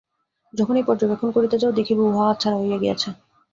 যখনই 0.53 0.83
পর্যবেক্ষণ 0.87 1.29
করিতে 1.35 1.55
যাও 1.61 1.77
দেখিবে 1.79 2.01
উহা 2.03 2.23
হাতছাড়া 2.27 2.57
হইয়া 2.61 2.77
গিয়াছে। 2.77 3.09